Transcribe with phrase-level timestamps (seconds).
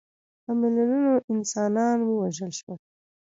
[0.43, 2.79] په میلیونونو انسانان ووژل شول.